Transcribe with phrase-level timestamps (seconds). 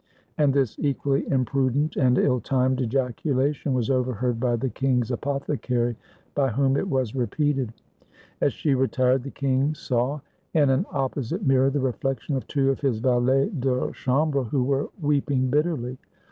[0.39, 5.95] And this equally imprudent and ill timed ejaculation was overheard by the king's apothecary,
[6.33, 7.71] by whom it was repeated.
[8.41, 10.19] As she retired, the king saw
[10.55, 14.89] in an opposite mirror the reflection of two of his valets de chambre, who were
[14.99, 15.99] weeping bitterly.